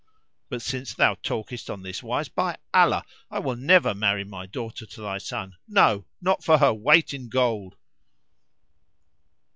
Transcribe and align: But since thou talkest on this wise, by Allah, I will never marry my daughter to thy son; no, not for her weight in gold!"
But 0.49 0.63
since 0.63 0.95
thou 0.95 1.13
talkest 1.13 1.69
on 1.69 1.83
this 1.83 2.01
wise, 2.01 2.27
by 2.27 2.57
Allah, 2.73 3.05
I 3.29 3.37
will 3.37 3.55
never 3.55 3.93
marry 3.93 4.23
my 4.23 4.47
daughter 4.47 4.87
to 4.87 4.99
thy 5.01 5.19
son; 5.19 5.57
no, 5.67 6.07
not 6.19 6.43
for 6.43 6.57
her 6.57 6.73
weight 6.73 7.13
in 7.13 7.29
gold!" 7.29 7.75